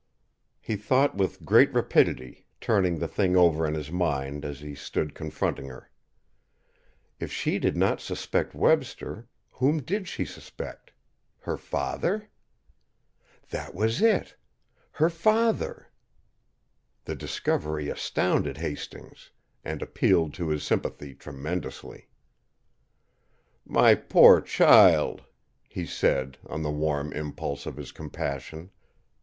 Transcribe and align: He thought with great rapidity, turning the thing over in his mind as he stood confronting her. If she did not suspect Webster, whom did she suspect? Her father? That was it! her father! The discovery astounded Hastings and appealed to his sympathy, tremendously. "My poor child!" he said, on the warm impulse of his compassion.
He 0.59 0.77
thought 0.77 1.15
with 1.15 1.45
great 1.45 1.71
rapidity, 1.75 2.47
turning 2.59 2.97
the 2.97 3.07
thing 3.07 3.35
over 3.35 3.67
in 3.67 3.75
his 3.75 3.91
mind 3.91 4.43
as 4.43 4.61
he 4.61 4.73
stood 4.73 5.13
confronting 5.13 5.67
her. 5.67 5.91
If 7.19 7.31
she 7.31 7.59
did 7.59 7.77
not 7.77 8.01
suspect 8.01 8.55
Webster, 8.55 9.27
whom 9.51 9.79
did 9.83 10.07
she 10.07 10.25
suspect? 10.25 10.91
Her 11.41 11.55
father? 11.55 12.29
That 13.51 13.75
was 13.75 14.01
it! 14.01 14.35
her 14.93 15.07
father! 15.11 15.89
The 17.05 17.13
discovery 17.13 17.87
astounded 17.87 18.57
Hastings 18.57 19.29
and 19.63 19.83
appealed 19.83 20.33
to 20.33 20.49
his 20.49 20.63
sympathy, 20.63 21.13
tremendously. 21.13 22.09
"My 23.67 23.93
poor 23.93 24.41
child!" 24.41 25.25
he 25.69 25.85
said, 25.85 26.39
on 26.47 26.63
the 26.63 26.71
warm 26.71 27.13
impulse 27.13 27.67
of 27.67 27.77
his 27.77 27.91
compassion. 27.91 28.71